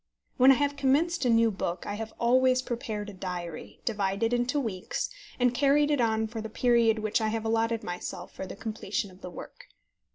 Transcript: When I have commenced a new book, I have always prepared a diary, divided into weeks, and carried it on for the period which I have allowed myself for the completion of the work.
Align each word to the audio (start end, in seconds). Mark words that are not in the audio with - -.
When 0.37 0.49
I 0.51 0.55
have 0.55 0.77
commenced 0.77 1.25
a 1.25 1.29
new 1.29 1.51
book, 1.51 1.85
I 1.85 1.93
have 1.93 2.11
always 2.19 2.63
prepared 2.63 3.07
a 3.07 3.13
diary, 3.13 3.81
divided 3.85 4.33
into 4.33 4.59
weeks, 4.59 5.11
and 5.39 5.53
carried 5.53 5.91
it 5.91 6.01
on 6.01 6.25
for 6.25 6.41
the 6.41 6.49
period 6.49 6.97
which 6.97 7.21
I 7.21 7.27
have 7.27 7.45
allowed 7.45 7.83
myself 7.83 8.33
for 8.33 8.47
the 8.47 8.55
completion 8.55 9.11
of 9.11 9.21
the 9.21 9.29
work. 9.29 9.65